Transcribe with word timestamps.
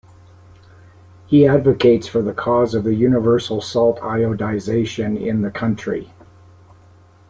He 1.27 1.45
advocates 1.45 2.07
for 2.07 2.23
the 2.23 2.33
cause 2.33 2.73
of 2.73 2.85
the 2.85 2.95
universal 2.95 3.61
salt 3.61 3.99
iodization 3.99 5.15
in 5.15 5.43
the 5.43 5.51
country. 5.51 6.11